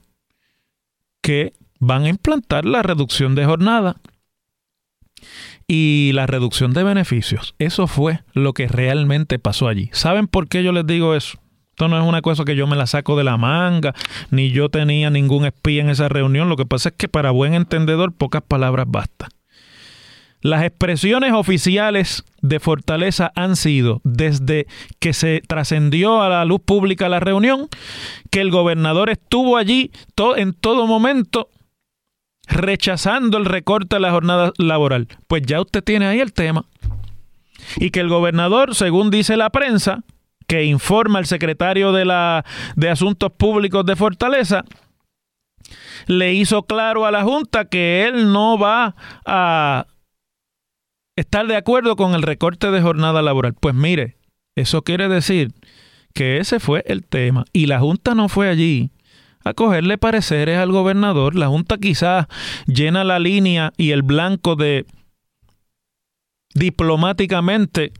que 1.21 1.53
van 1.79 2.05
a 2.05 2.09
implantar 2.09 2.65
la 2.65 2.83
reducción 2.83 3.35
de 3.35 3.45
jornada 3.45 3.97
y 5.67 6.13
la 6.15 6.27
reducción 6.27 6.73
de 6.73 6.85
beneficios. 6.85 7.55
Eso 7.59 7.87
fue 7.87 8.21
lo 8.33 8.53
que 8.53 8.69
realmente 8.69 9.39
pasó 9.39 9.69
allí. 9.69 9.91
¿Saben 9.93 10.27
por 10.27 10.49
qué 10.49 10.63
yo 10.63 10.73
les 10.73 10.87
digo 10.87 11.15
eso? 11.15 11.39
Esto 11.71 11.89
no 11.89 12.01
es 12.01 12.07
una 12.07 12.23
cosa 12.23 12.45
que 12.45 12.55
yo 12.55 12.69
me 12.69 12.77
la 12.77 12.87
saco 12.87 13.17
de 13.17 13.25
la 13.25 13.37
manga, 13.37 13.95
ni 14.31 14.51
yo 14.51 14.69
tenía 14.69 15.11
ningún 15.11 15.45
espía 15.45 15.83
en 15.83 15.91
esa 15.91 16.09
reunión. 16.09 16.49
Lo 16.49 16.57
que 16.57 16.67
pasa 16.67 16.91
es 16.91 16.95
que 16.97 17.09
para 17.09 17.33
buen 17.33 17.55
entendedor 17.55 18.13
pocas 18.13 18.43
palabras 18.43 18.87
basta. 18.89 19.29
Las 20.41 20.63
expresiones 20.63 21.33
oficiales 21.33 22.23
de 22.43 22.61
Fortaleza 22.61 23.33
han 23.35 23.57
sido, 23.57 24.03
desde 24.05 24.67
que 25.01 25.15
se 25.15 25.41
trascendió 25.49 26.21
a 26.21 26.29
la 26.29 26.45
luz 26.45 26.61
pública 26.61 27.09
la 27.09 27.19
reunión, 27.19 27.69
que 28.31 28.43
el 28.43 28.51
gobernador 28.51 29.09
estuvo 29.09 29.57
allí 29.57 29.91
en 30.37 30.53
todo 30.53 30.87
momento 30.87 31.49
rechazando 32.49 33.39
el 33.39 33.45
recorte 33.45 33.97
de 33.97 34.01
la 34.01 34.11
jornada 34.11 34.53
laboral. 34.59 35.09
Pues 35.27 35.43
ya 35.43 35.61
usted 35.61 35.83
tiene 35.83 36.07
ahí 36.07 36.21
el 36.21 36.33
tema. 36.33 36.67
Y 37.77 37.91
que 37.91 38.01
el 38.01 38.09
gobernador, 38.09 38.75
según 38.75 39.11
dice 39.11 39.37
la 39.37 39.51
prensa, 39.51 40.05
que 40.47 40.65
informa 40.65 41.19
el 41.19 41.27
secretario 41.27 41.93
de, 41.93 42.05
la, 42.05 42.45
de 42.77 42.91
Asuntos 42.91 43.33
Públicos 43.33 43.85
de 43.87 43.97
Fortaleza, 43.97 44.65
le 46.07 46.35
hizo 46.35 46.65
claro 46.65 47.07
a 47.07 47.11
la 47.11 47.23
Junta 47.23 47.65
que 47.65 48.05
él 48.05 48.33
no 48.33 48.59
va 48.59 48.95
a 49.25 49.87
estar 51.17 51.47
de 51.47 51.57
acuerdo 51.57 51.97
con 51.97 52.15
el 52.15 52.23
recorte 52.23 52.71
de 52.71 52.83
jornada 52.83 53.23
laboral. 53.23 53.55
Pues 53.55 53.75
mire, 53.75 54.19
eso 54.57 54.83
quiere 54.83 55.09
decir 55.09 55.53
que 56.13 56.39
ese 56.39 56.61
fue 56.61 56.85
el 56.87 57.07
tema. 57.07 57.45
Y 57.53 57.67
la 57.67 57.81
Junta 57.81 58.15
no 58.15 58.29
fue 58.29 58.49
allí 58.49 58.91
a 59.45 59.55
cogerle 59.55 59.99
pareceres 59.99 60.59
al 60.59 60.73
gobernador. 60.73 61.37
La 61.37 61.49
Junta 61.49 61.79
quizás 61.79 62.27
llena 62.67 63.05
la 63.05 63.19
línea 63.19 63.73
y 63.77 63.91
el 63.91 64.03
blanco 64.03 64.57
de 64.57 64.87
diplomáticamente 66.55 67.93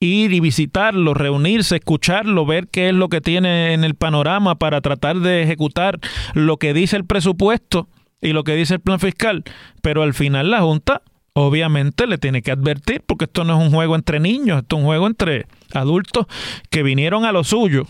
ir 0.00 0.32
y 0.32 0.40
visitarlo, 0.40 1.14
reunirse, 1.14 1.76
escucharlo, 1.76 2.44
ver 2.44 2.68
qué 2.68 2.90
es 2.90 2.94
lo 2.94 3.08
que 3.08 3.20
tiene 3.20 3.72
en 3.72 3.84
el 3.84 3.94
panorama 3.94 4.56
para 4.56 4.80
tratar 4.80 5.20
de 5.20 5.42
ejecutar 5.42 5.98
lo 6.34 6.58
que 6.58 6.74
dice 6.74 6.96
el 6.96 7.06
presupuesto 7.06 7.88
y 8.20 8.32
lo 8.32 8.44
que 8.44 8.54
dice 8.54 8.74
el 8.74 8.80
plan 8.80 9.00
fiscal. 9.00 9.44
Pero 9.82 10.02
al 10.02 10.14
final 10.14 10.50
la 10.50 10.60
Junta 10.60 11.02
obviamente 11.32 12.06
le 12.06 12.18
tiene 12.18 12.42
que 12.42 12.52
advertir, 12.52 13.02
porque 13.06 13.24
esto 13.24 13.44
no 13.44 13.58
es 13.58 13.66
un 13.66 13.72
juego 13.72 13.96
entre 13.96 14.20
niños, 14.20 14.62
esto 14.62 14.76
es 14.76 14.80
un 14.80 14.86
juego 14.86 15.06
entre 15.06 15.46
adultos 15.72 16.26
que 16.70 16.82
vinieron 16.82 17.24
a 17.24 17.32
lo 17.32 17.44
suyo. 17.44 17.86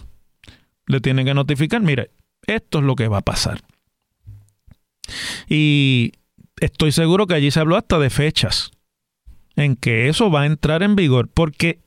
Le 0.86 1.00
tienen 1.00 1.26
que 1.26 1.34
notificar, 1.34 1.80
mire, 1.80 2.10
esto 2.46 2.78
es 2.78 2.84
lo 2.84 2.94
que 2.96 3.08
va 3.08 3.18
a 3.18 3.22
pasar. 3.22 3.62
Y 5.48 6.12
estoy 6.60 6.92
seguro 6.92 7.26
que 7.26 7.34
allí 7.34 7.50
se 7.50 7.60
habló 7.60 7.76
hasta 7.76 7.98
de 7.98 8.10
fechas 8.10 8.70
en 9.56 9.76
que 9.76 10.08
eso 10.08 10.30
va 10.30 10.42
a 10.42 10.46
entrar 10.46 10.82
en 10.82 10.96
vigor, 10.96 11.28
porque 11.28 11.80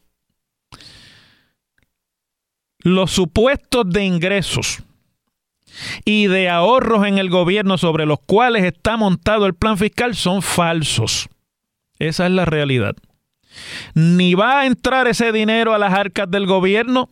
los 2.79 3.11
supuestos 3.11 3.89
de 3.89 4.05
ingresos 4.05 4.83
y 6.05 6.27
de 6.27 6.49
ahorros 6.49 7.05
en 7.05 7.17
el 7.17 7.29
gobierno 7.29 7.77
sobre 7.77 8.05
los 8.05 8.19
cuales 8.19 8.63
está 8.63 8.97
montado 8.97 9.45
el 9.45 9.53
plan 9.53 9.77
fiscal 9.77 10.15
son 10.15 10.41
falsos. 10.41 11.27
Esa 11.99 12.25
es 12.25 12.31
la 12.31 12.45
realidad. 12.45 12.95
Ni 13.93 14.33
va 14.33 14.61
a 14.61 14.65
entrar 14.65 15.07
ese 15.07 15.31
dinero 15.31 15.73
a 15.73 15.79
las 15.79 15.93
arcas 15.93 16.29
del 16.29 16.45
gobierno, 16.45 17.09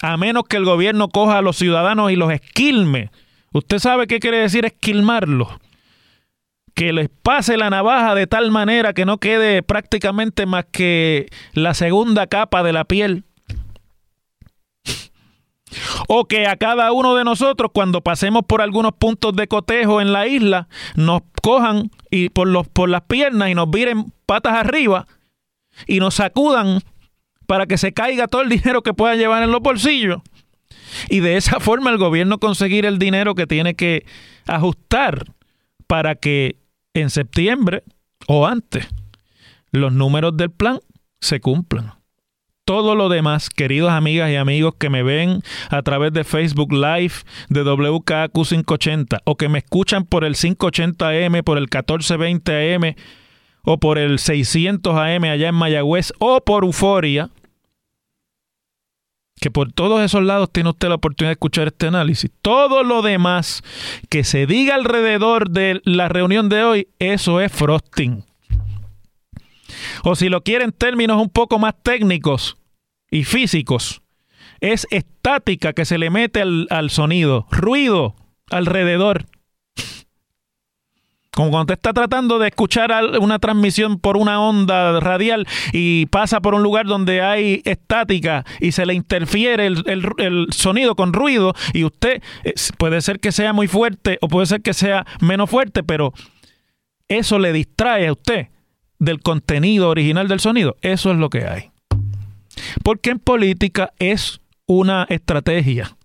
a 0.00 0.16
menos 0.16 0.44
que 0.48 0.56
el 0.56 0.64
gobierno 0.64 1.08
coja 1.08 1.38
a 1.38 1.42
los 1.42 1.56
ciudadanos 1.56 2.10
y 2.10 2.16
los 2.16 2.32
esquilme. 2.32 3.10
¿Usted 3.52 3.78
sabe 3.78 4.06
qué 4.06 4.18
quiere 4.18 4.38
decir 4.38 4.64
esquilmarlos? 4.64 5.48
Que 6.74 6.92
les 6.92 7.10
pase 7.10 7.56
la 7.56 7.68
navaja 7.68 8.14
de 8.14 8.26
tal 8.26 8.50
manera 8.50 8.94
que 8.94 9.04
no 9.04 9.18
quede 9.18 9.62
prácticamente 9.62 10.46
más 10.46 10.64
que 10.72 11.28
la 11.52 11.74
segunda 11.74 12.26
capa 12.26 12.62
de 12.62 12.72
la 12.72 12.84
piel. 12.84 13.24
O 16.08 16.24
que 16.24 16.46
a 16.46 16.56
cada 16.56 16.92
uno 16.92 17.14
de 17.14 17.24
nosotros, 17.24 17.70
cuando 17.72 18.02
pasemos 18.02 18.42
por 18.46 18.60
algunos 18.60 18.92
puntos 18.92 19.34
de 19.34 19.48
cotejo 19.48 20.00
en 20.00 20.12
la 20.12 20.26
isla, 20.26 20.68
nos 20.94 21.22
cojan 21.42 21.90
y 22.10 22.28
por, 22.28 22.48
los, 22.48 22.68
por 22.68 22.88
las 22.88 23.02
piernas 23.02 23.50
y 23.50 23.54
nos 23.54 23.70
viren 23.70 24.12
patas 24.26 24.54
arriba 24.54 25.06
y 25.86 26.00
nos 26.00 26.14
sacudan 26.14 26.80
para 27.52 27.66
que 27.66 27.76
se 27.76 27.92
caiga 27.92 28.28
todo 28.28 28.40
el 28.40 28.48
dinero 28.48 28.82
que 28.82 28.94
puedan 28.94 29.18
llevar 29.18 29.42
en 29.42 29.52
los 29.52 29.60
bolsillos. 29.60 30.22
Y 31.10 31.20
de 31.20 31.36
esa 31.36 31.60
forma 31.60 31.90
el 31.90 31.98
gobierno 31.98 32.38
conseguir 32.38 32.86
el 32.86 32.98
dinero 32.98 33.34
que 33.34 33.46
tiene 33.46 33.74
que 33.74 34.06
ajustar 34.46 35.26
para 35.86 36.14
que 36.14 36.56
en 36.94 37.10
septiembre 37.10 37.82
o 38.26 38.46
antes 38.46 38.88
los 39.70 39.92
números 39.92 40.34
del 40.34 40.50
plan 40.50 40.80
se 41.20 41.40
cumplan. 41.40 41.92
Todo 42.64 42.94
lo 42.94 43.10
demás, 43.10 43.50
queridos 43.50 43.90
amigas 43.90 44.30
y 44.30 44.36
amigos 44.36 44.76
que 44.78 44.88
me 44.88 45.02
ven 45.02 45.42
a 45.68 45.82
través 45.82 46.10
de 46.14 46.24
Facebook 46.24 46.72
Live 46.72 47.12
de 47.50 47.64
WKQ 47.64 48.32
580 48.32 49.20
o 49.26 49.36
que 49.36 49.50
me 49.50 49.58
escuchan 49.58 50.06
por 50.06 50.24
el 50.24 50.36
580M, 50.36 51.44
por 51.44 51.58
el 51.58 51.68
1420AM 51.68 52.96
o 53.64 53.76
por 53.78 53.98
el 53.98 54.18
600 54.18 54.96
AM 54.96 55.24
allá 55.24 55.50
en 55.50 55.54
Mayagüez 55.54 56.14
o 56.18 56.40
por 56.40 56.64
Euforia, 56.64 57.28
que 59.42 59.50
por 59.50 59.72
todos 59.72 60.00
esos 60.00 60.22
lados 60.22 60.50
tiene 60.52 60.70
usted 60.70 60.88
la 60.88 60.94
oportunidad 60.94 61.30
de 61.30 61.32
escuchar 61.32 61.66
este 61.66 61.88
análisis. 61.88 62.30
Todo 62.42 62.84
lo 62.84 63.02
demás 63.02 63.64
que 64.08 64.22
se 64.22 64.46
diga 64.46 64.76
alrededor 64.76 65.50
de 65.50 65.80
la 65.84 66.08
reunión 66.08 66.48
de 66.48 66.62
hoy, 66.62 66.88
eso 67.00 67.40
es 67.40 67.50
frosting. 67.50 68.24
O 70.04 70.14
si 70.14 70.28
lo 70.28 70.42
quieren 70.42 70.70
términos 70.70 71.20
un 71.20 71.28
poco 71.28 71.58
más 71.58 71.74
técnicos 71.82 72.56
y 73.10 73.24
físicos, 73.24 74.00
es 74.60 74.86
estática 74.92 75.72
que 75.72 75.86
se 75.86 75.98
le 75.98 76.08
mete 76.08 76.40
al, 76.40 76.68
al 76.70 76.90
sonido, 76.90 77.48
ruido, 77.50 78.14
alrededor. 78.48 79.26
Como 81.34 81.50
cuando 81.50 81.62
usted 81.62 81.74
está 81.74 81.94
tratando 81.94 82.38
de 82.38 82.48
escuchar 82.48 82.92
una 83.18 83.38
transmisión 83.38 83.98
por 83.98 84.18
una 84.18 84.38
onda 84.40 85.00
radial 85.00 85.46
y 85.72 86.04
pasa 86.06 86.40
por 86.40 86.54
un 86.54 86.62
lugar 86.62 86.84
donde 86.84 87.22
hay 87.22 87.62
estática 87.64 88.44
y 88.60 88.72
se 88.72 88.84
le 88.84 88.92
interfiere 88.92 89.64
el, 89.64 89.82
el, 89.86 90.46
sonido 90.50 90.94
con 90.94 91.14
ruido 91.14 91.54
y 91.72 91.84
usted 91.84 92.22
puede 92.76 93.00
ser 93.00 93.18
que 93.18 93.32
sea 93.32 93.54
muy 93.54 93.66
fuerte 93.66 94.18
o 94.20 94.28
puede 94.28 94.44
ser 94.44 94.60
que 94.60 94.74
sea 94.74 95.06
menos 95.20 95.48
fuerte, 95.48 95.82
pero 95.82 96.12
eso 97.08 97.38
le 97.38 97.54
distrae 97.54 98.08
a 98.08 98.12
usted 98.12 98.48
del 98.98 99.20
contenido 99.22 99.88
original 99.88 100.28
del 100.28 100.40
sonido. 100.40 100.76
Eso 100.82 101.12
es 101.12 101.16
lo 101.16 101.30
que 101.30 101.46
hay. 101.46 101.70
Porque 102.84 103.08
en 103.08 103.18
política 103.18 103.94
es 103.98 104.40
una 104.66 105.06
estrategia 105.08 105.96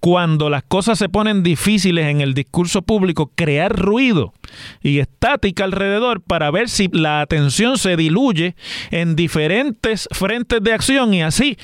cuando 0.00 0.50
las 0.50 0.62
cosas 0.62 0.98
se 0.98 1.08
ponen 1.08 1.42
difíciles 1.42 2.06
en 2.06 2.20
el 2.20 2.34
discurso 2.34 2.82
público, 2.82 3.32
crear 3.34 3.74
ruido 3.74 4.32
y 4.82 4.98
estática 4.98 5.64
alrededor 5.64 6.20
para 6.22 6.50
ver 6.50 6.68
si 6.68 6.88
la 6.92 7.20
atención 7.20 7.78
se 7.78 7.96
diluye 7.96 8.54
en 8.90 9.16
diferentes 9.16 10.08
frentes 10.12 10.62
de 10.62 10.72
acción 10.72 11.14
y 11.14 11.22
así 11.22 11.56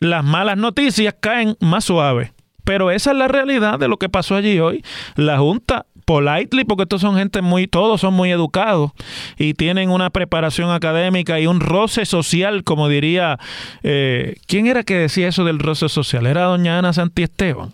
las 0.00 0.24
malas 0.24 0.56
noticias 0.56 1.14
caen 1.20 1.56
más 1.60 1.84
suaves. 1.84 2.32
Pero 2.64 2.90
esa 2.90 3.12
es 3.12 3.16
la 3.16 3.28
realidad 3.28 3.78
de 3.78 3.88
lo 3.88 3.98
que 3.98 4.08
pasó 4.08 4.36
allí 4.36 4.58
hoy. 4.58 4.82
La 5.16 5.38
Junta 5.38 5.86
politely, 6.04 6.64
porque 6.64 6.84
estos 6.84 7.00
son 7.00 7.16
gente 7.16 7.42
muy, 7.42 7.66
todos 7.66 8.00
son 8.00 8.14
muy 8.14 8.30
educados 8.30 8.92
y 9.38 9.54
tienen 9.54 9.90
una 9.90 10.10
preparación 10.10 10.70
académica 10.70 11.40
y 11.40 11.46
un 11.46 11.60
roce 11.60 12.04
social, 12.04 12.64
como 12.64 12.88
diría, 12.88 13.38
eh, 13.82 14.36
¿quién 14.46 14.66
era 14.66 14.82
que 14.82 14.96
decía 14.96 15.28
eso 15.28 15.44
del 15.44 15.58
roce 15.58 15.88
social? 15.88 16.26
Era 16.26 16.44
doña 16.44 16.78
Ana 16.78 16.92
Santiesteban. 16.92 17.72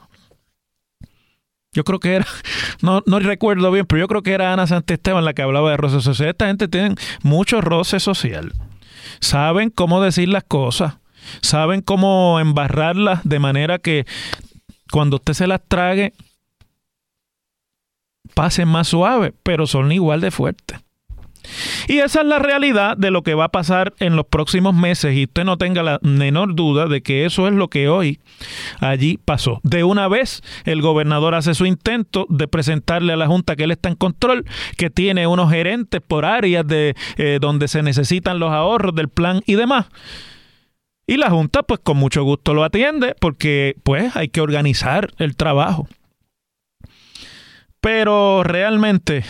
Yo 1.72 1.84
creo 1.84 2.00
que 2.00 2.16
era, 2.16 2.26
no, 2.82 3.02
no 3.06 3.20
recuerdo 3.20 3.70
bien, 3.70 3.86
pero 3.86 4.00
yo 4.00 4.08
creo 4.08 4.22
que 4.22 4.32
era 4.32 4.52
Ana 4.52 4.66
Santiesteban 4.66 5.24
la 5.24 5.34
que 5.34 5.42
hablaba 5.42 5.70
de 5.70 5.76
roce 5.76 6.00
social. 6.00 6.30
Esta 6.30 6.46
gente 6.46 6.68
tiene 6.68 6.94
mucho 7.22 7.60
roce 7.60 8.00
social. 8.00 8.52
Saben 9.20 9.70
cómo 9.70 10.00
decir 10.00 10.28
las 10.28 10.44
cosas. 10.44 10.94
Saben 11.42 11.82
cómo 11.82 12.40
embarrarlas 12.40 13.20
de 13.24 13.38
manera 13.38 13.78
que 13.78 14.06
cuando 14.90 15.16
usted 15.16 15.34
se 15.34 15.46
las 15.46 15.60
trague, 15.66 16.12
pasen 18.34 18.68
más 18.68 18.88
suave, 18.88 19.32
pero 19.42 19.66
son 19.66 19.92
igual 19.92 20.20
de 20.20 20.30
fuertes. 20.30 20.80
Y 21.88 21.98
esa 21.98 22.20
es 22.20 22.26
la 22.26 22.38
realidad 22.38 22.96
de 22.96 23.10
lo 23.10 23.22
que 23.22 23.34
va 23.34 23.44
a 23.44 23.50
pasar 23.50 23.94
en 23.98 24.16
los 24.16 24.26
próximos 24.26 24.74
meses 24.74 25.16
y 25.16 25.24
usted 25.24 25.44
no 25.44 25.56
tenga 25.56 25.82
la 25.82 25.98
menor 26.02 26.54
duda 26.54 26.86
de 26.86 27.02
que 27.02 27.24
eso 27.24 27.48
es 27.48 27.54
lo 27.54 27.68
que 27.68 27.88
hoy 27.88 28.20
allí 28.80 29.18
pasó. 29.24 29.60
De 29.62 29.84
una 29.84 30.08
vez 30.08 30.42
el 30.64 30.82
gobernador 30.82 31.34
hace 31.34 31.54
su 31.54 31.66
intento 31.66 32.26
de 32.28 32.48
presentarle 32.48 33.12
a 33.12 33.16
la 33.16 33.26
Junta 33.26 33.56
que 33.56 33.64
él 33.64 33.70
está 33.70 33.88
en 33.88 33.96
control, 33.96 34.44
que 34.76 34.90
tiene 34.90 35.26
unos 35.26 35.50
gerentes 35.50 36.00
por 36.00 36.24
áreas 36.24 36.66
de 36.66 36.94
eh, 37.16 37.38
donde 37.40 37.68
se 37.68 37.82
necesitan 37.82 38.38
los 38.38 38.52
ahorros 38.52 38.94
del 38.94 39.08
plan 39.08 39.40
y 39.46 39.54
demás. 39.54 39.86
Y 41.06 41.16
la 41.16 41.30
Junta 41.30 41.62
pues 41.62 41.80
con 41.82 41.96
mucho 41.96 42.22
gusto 42.22 42.54
lo 42.54 42.62
atiende 42.62 43.16
porque 43.18 43.74
pues 43.82 44.14
hay 44.14 44.28
que 44.28 44.40
organizar 44.40 45.10
el 45.18 45.36
trabajo. 45.36 45.88
Pero 47.80 48.42
realmente, 48.42 49.24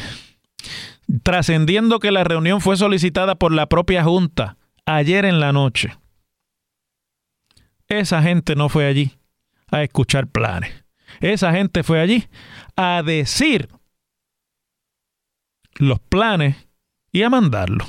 trascendiendo 1.23 2.00
que 2.00 2.11
la 2.11 2.25
reunión 2.25 2.61
fue 2.61 2.76
solicitada 2.76 3.35
por 3.35 3.52
la 3.52 3.66
propia 3.66 4.04
Junta 4.04 4.57
ayer 4.87 5.25
en 5.25 5.40
la 5.40 5.52
noche, 5.52 5.97
esa 7.88 8.23
gente 8.23 8.54
no 8.54 8.69
fue 8.69 8.87
allí 8.87 9.12
a 9.71 9.83
escuchar 9.83 10.26
planes. 10.26 10.85
Esa 11.21 11.52
gente 11.52 11.83
fue 11.83 12.00
allí 12.00 12.26
a 12.76 13.02
decir 13.04 13.69
los 15.75 16.00
planes 16.00 16.57
y 17.12 17.23
a 17.23 17.30
mandarlos. 17.30 17.88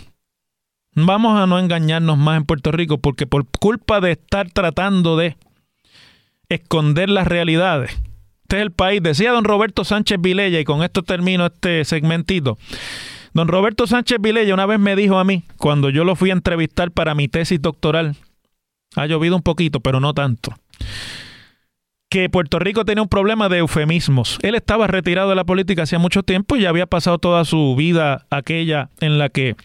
Vamos 0.94 1.39
a 1.39 1.48
no 1.48 1.59
engañarnos 1.59 2.18
más 2.18 2.38
en 2.38 2.46
Puerto 2.46 2.72
Rico 2.72 2.98
porque 2.98 3.25
por 3.25 3.48
culpa 3.48 4.01
de 4.01 4.12
estar 4.12 4.50
tratando 4.51 5.16
de 5.16 5.38
esconder 6.50 7.09
las 7.09 7.27
realidades, 7.27 7.98
este 8.51 8.57
es 8.57 8.64
el 8.64 8.72
país. 8.72 9.01
Decía 9.01 9.31
don 9.31 9.46
Roberto 9.46 9.85
Sánchez 9.85 10.20
Vilella, 10.20 10.59
y 10.59 10.66
con 10.66 10.83
esto 10.83 11.03
termino 11.03 11.46
este 11.46 11.85
segmentito. 11.85 12.57
Don 13.33 13.48
Roberto 13.48 13.87
Sánchez 13.87 14.18
Vilella 14.20 14.53
una 14.53 14.66
vez 14.66 14.77
me 14.77 14.98
dijo 14.98 15.20
a 15.20 15.24
mí, 15.24 15.44
cuando 15.55 15.90
yo 15.90 16.03
lo 16.03 16.18
fui 16.18 16.31
a 16.31 16.33
entrevistar 16.33 16.92
para 16.92 17.16
mi 17.16 17.29
tesis 17.29 17.61
doctoral, 17.61 18.18
ha 18.98 19.05
llovido 19.05 19.37
un 19.37 19.42
poquito, 19.42 19.79
pero 19.79 20.01
no 20.01 20.14
tanto, 20.14 20.53
que 22.09 22.27
Puerto 22.27 22.59
Rico 22.59 22.83
tenía 22.83 23.01
un 23.01 23.07
problema 23.07 23.48
de 23.48 23.59
eufemismos. 23.59 24.37
Él 24.42 24.55
estaba 24.55 24.87
retirado 24.87 25.29
de 25.29 25.35
la 25.35 25.46
política 25.46 25.83
hacía 25.83 25.98
mucho 25.98 26.24
tiempo 26.24 26.57
y 26.57 26.66
había 26.66 26.87
pasado 26.87 27.20
toda 27.20 27.46
su 27.46 27.77
vida 27.77 28.25
aquella 28.29 28.90
en 29.00 29.18
la 29.18 29.29
que 29.29 29.55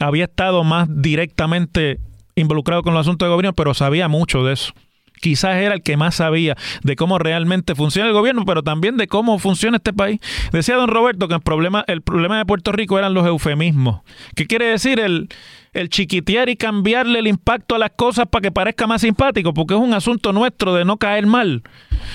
había 0.00 0.24
estado 0.24 0.64
más 0.64 0.88
directamente 0.90 2.00
involucrado 2.34 2.82
con 2.82 2.94
los 2.94 3.02
asuntos 3.02 3.26
de 3.26 3.30
gobierno, 3.30 3.54
pero 3.54 3.74
sabía 3.74 4.08
mucho 4.08 4.42
de 4.42 4.54
eso 4.54 4.72
quizás 5.20 5.56
era 5.56 5.74
el 5.74 5.82
que 5.82 5.96
más 5.96 6.16
sabía 6.16 6.56
de 6.82 6.96
cómo 6.96 7.18
realmente 7.18 7.74
funciona 7.74 8.08
el 8.08 8.14
gobierno, 8.14 8.44
pero 8.44 8.62
también 8.62 8.96
de 8.96 9.06
cómo 9.06 9.38
funciona 9.38 9.76
este 9.76 9.92
país. 9.92 10.20
Decía 10.52 10.76
don 10.76 10.88
Roberto 10.88 11.28
que 11.28 11.34
el 11.34 11.40
problema, 11.40 11.84
el 11.86 12.02
problema 12.02 12.38
de 12.38 12.46
Puerto 12.46 12.72
Rico 12.72 12.98
eran 12.98 13.14
los 13.14 13.26
eufemismos. 13.26 14.00
¿Qué 14.34 14.46
quiere 14.46 14.66
decir 14.66 14.98
el, 14.98 15.28
el 15.72 15.88
chiquitear 15.88 16.48
y 16.48 16.56
cambiarle 16.56 17.18
el 17.18 17.26
impacto 17.26 17.74
a 17.74 17.78
las 17.78 17.90
cosas 17.90 18.26
para 18.30 18.42
que 18.42 18.52
parezca 18.52 18.86
más 18.86 19.02
simpático? 19.02 19.54
Porque 19.54 19.74
es 19.74 19.80
un 19.80 19.94
asunto 19.94 20.32
nuestro 20.32 20.74
de 20.74 20.84
no 20.84 20.96
caer 20.96 21.26
mal. 21.26 21.62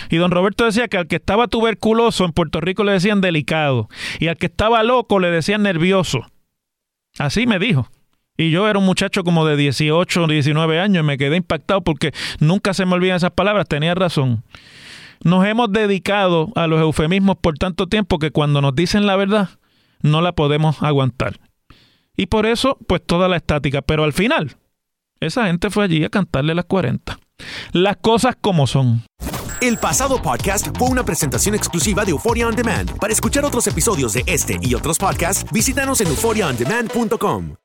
Y 0.09 0.17
don 0.17 0.31
Roberto 0.31 0.65
decía 0.65 0.87
que 0.87 0.97
al 0.97 1.07
que 1.07 1.17
estaba 1.17 1.47
tuberculoso 1.47 2.25
en 2.25 2.31
Puerto 2.31 2.59
Rico 2.61 2.83
le 2.83 2.93
decían 2.93 3.21
delicado 3.21 3.87
y 4.19 4.27
al 4.27 4.37
que 4.37 4.47
estaba 4.47 4.83
loco 4.83 5.19
le 5.19 5.29
decían 5.29 5.63
nervioso. 5.63 6.25
Así 7.17 7.47
me 7.47 7.59
dijo. 7.59 7.89
Y 8.37 8.51
yo 8.51 8.67
era 8.67 8.79
un 8.79 8.85
muchacho 8.85 9.23
como 9.23 9.45
de 9.45 9.55
18 9.55 10.23
o 10.23 10.27
19 10.27 10.79
años 10.79 11.03
y 11.03 11.05
me 11.05 11.17
quedé 11.17 11.37
impactado 11.37 11.81
porque 11.81 12.13
nunca 12.39 12.73
se 12.73 12.85
me 12.85 12.93
olvidan 12.93 13.17
esas 13.17 13.31
palabras, 13.31 13.67
tenía 13.67 13.95
razón. 13.95 14.43
Nos 15.23 15.45
hemos 15.45 15.71
dedicado 15.71 16.51
a 16.55 16.67
los 16.67 16.81
eufemismos 16.81 17.37
por 17.37 17.57
tanto 17.57 17.87
tiempo 17.87 18.19
que 18.19 18.31
cuando 18.31 18.61
nos 18.61 18.75
dicen 18.75 19.05
la 19.05 19.15
verdad 19.15 19.49
no 20.01 20.21
la 20.21 20.33
podemos 20.33 20.81
aguantar. 20.83 21.39
Y 22.17 22.27
por 22.27 22.45
eso, 22.45 22.77
pues 22.87 23.01
toda 23.05 23.27
la 23.27 23.37
estática. 23.37 23.81
Pero 23.81 24.03
al 24.03 24.13
final, 24.13 24.55
esa 25.19 25.47
gente 25.47 25.69
fue 25.69 25.85
allí 25.85 26.03
a 26.03 26.09
cantarle 26.09 26.55
las 26.55 26.65
40. 26.65 27.19
Las 27.73 27.97
cosas 27.97 28.37
como 28.39 28.67
son. 28.67 29.03
El 29.61 29.77
pasado 29.77 30.21
podcast 30.21 30.67
fue 30.77 30.89
una 30.89 31.03
presentación 31.03 31.55
exclusiva 31.55 32.05
de 32.05 32.11
Euphoria 32.11 32.47
On 32.47 32.55
Demand. 32.55 32.97
Para 32.99 33.13
escuchar 33.13 33.45
otros 33.45 33.67
episodios 33.67 34.13
de 34.13 34.23
este 34.27 34.59
y 34.61 34.75
otros 34.75 34.97
podcasts, 34.97 35.45
visítanos 35.51 36.01
en 36.01 36.07
euphoriaondemand.com. 36.07 37.64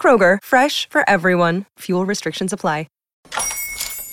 Kroger, 0.00 0.38
fresh 0.42 0.88
for 0.88 1.04
everyone. 1.06 1.66
Fuel 1.80 2.06
restrictions 2.06 2.54
apply. 2.54 2.86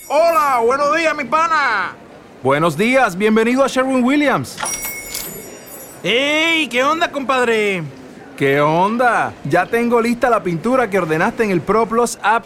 Hola, 0.09 0.61
buenos 0.65 0.95
días, 0.95 1.13
mi 1.17 1.25
pana. 1.25 1.93
Buenos 2.41 2.77
días, 2.77 3.17
bienvenido 3.17 3.61
a 3.61 3.67
Sherwin 3.67 4.01
Williams. 4.05 4.57
¡Ey! 6.01 6.69
¿Qué 6.69 6.81
onda, 6.81 7.11
compadre? 7.11 7.83
¿Qué 8.37 8.61
onda? 8.61 9.33
Ya 9.43 9.65
tengo 9.65 9.99
lista 9.99 10.29
la 10.29 10.41
pintura 10.41 10.89
que 10.89 10.99
ordenaste 10.99 11.43
en 11.43 11.51
el 11.51 11.59
ProPlus 11.59 12.17
app. 12.21 12.45